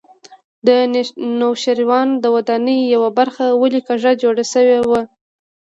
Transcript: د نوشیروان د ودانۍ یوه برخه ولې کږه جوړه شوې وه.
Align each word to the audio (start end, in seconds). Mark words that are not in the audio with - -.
د 0.67 0.69
نوشیروان 1.39 2.07
د 2.23 2.25
ودانۍ 2.35 2.79
یوه 2.93 3.09
برخه 3.19 3.45
ولې 3.61 3.81
کږه 3.87 4.11
جوړه 4.21 4.43
شوې 4.53 4.79
وه. 4.89 5.01